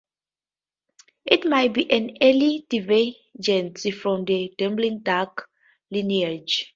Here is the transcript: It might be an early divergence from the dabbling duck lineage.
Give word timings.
It 1.25 1.45
might 1.45 1.73
be 1.73 1.91
an 1.91 2.17
early 2.23 2.65
divergence 2.67 3.87
from 4.01 4.25
the 4.25 4.51
dabbling 4.57 5.01
duck 5.01 5.47
lineage. 5.91 6.69